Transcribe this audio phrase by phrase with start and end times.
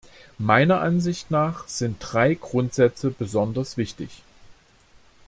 [0.39, 4.23] Meiner Ansicht nach sind drei Grundsätze besonders wichtig.